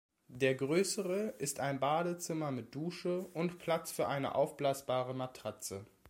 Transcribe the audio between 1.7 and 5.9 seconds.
Badezimmer mit Dusche und Platz für eine aufblasbare Matratze.